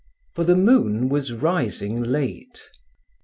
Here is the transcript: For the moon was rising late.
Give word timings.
For 0.33 0.43
the 0.43 0.55
moon 0.55 1.09
was 1.09 1.31
rising 1.31 2.01
late. 2.01 2.59